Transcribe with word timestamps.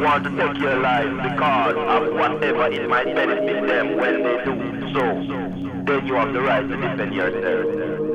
want 0.00 0.24
to 0.24 0.30
take 0.30 0.58
your 0.62 0.78
life 0.78 1.12
because 1.30 1.74
of 1.76 2.14
whatever 2.14 2.66
it 2.72 2.88
might 2.88 3.14
benefit 3.14 3.66
them 3.68 3.96
when 3.96 4.22
they 4.22 4.44
do 4.44 4.92
so, 4.94 5.82
then 5.84 6.06
you 6.06 6.14
have 6.14 6.32
the 6.32 6.40
right 6.40 6.66
to 6.66 6.76
defend 6.76 7.14
yourself. 7.14 8.09